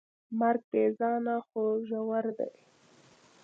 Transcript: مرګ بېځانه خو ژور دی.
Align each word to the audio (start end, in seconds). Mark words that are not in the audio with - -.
مرګ 0.39 0.61
بېځانه 0.71 1.35
خو 1.47 1.63
ژور 1.87 2.25
دی. 2.37 2.53